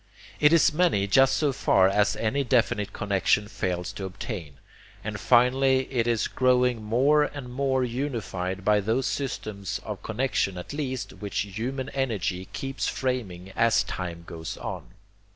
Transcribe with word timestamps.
It 0.39 0.51
is 0.51 0.73
many 0.73 1.05
just 1.05 1.37
so 1.37 1.53
far 1.53 1.87
as 1.87 2.15
any 2.15 2.43
definite 2.43 2.91
connexion 2.91 3.47
fails 3.47 3.93
to 3.93 4.05
obtain. 4.05 4.55
And 5.03 5.19
finally 5.19 5.81
it 5.93 6.07
is 6.07 6.27
growing 6.27 6.81
more 6.81 7.21
and 7.21 7.53
more 7.53 7.83
unified 7.83 8.65
by 8.65 8.79
those 8.79 9.05
systems 9.05 9.79
of 9.83 10.01
connexion 10.01 10.57
at 10.57 10.73
least 10.73 11.13
which 11.13 11.41
human 11.41 11.89
energy 11.89 12.45
keeps 12.51 12.87
framing 12.87 13.51
as 13.55 13.83
time 13.83 14.23
goes 14.25 14.57
on. 14.57 14.87